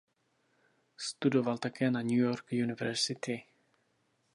[0.97, 3.43] Studoval také na New York University.